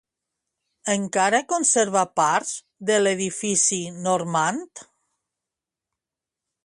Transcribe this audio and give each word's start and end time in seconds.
Encara 0.93 1.41
conserva 1.51 2.03
parts 2.21 2.53
de 2.91 2.97
l'edifici 3.03 3.81
normand? 4.09 4.83